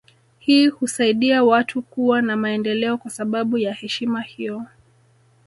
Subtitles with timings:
[0.39, 4.65] Hii husaidia watu kuwa na maendeleo kwa sababu ya heshima hiyo